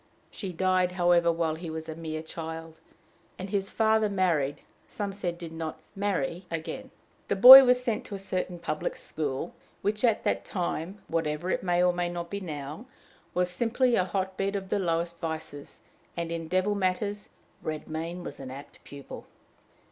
[0.31, 2.79] She died, however, while he was a mere child;
[3.37, 6.89] and his father married, some said did not marry again.
[7.27, 9.53] The boy was sent to a certain public school,
[9.83, 12.87] which at that time, whatever it may or may not be now,
[13.35, 15.81] was simply a hot bed of the lowest vices,
[16.17, 17.29] and in devil matters
[17.63, 19.27] Redmain was an apt pupil.